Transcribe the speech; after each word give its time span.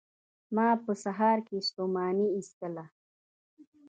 ما 0.55 0.67
په 0.83 0.91
سهار 1.03 1.37
کې 1.47 1.65
ستوماني 1.67 2.27
ایستله 2.37 2.85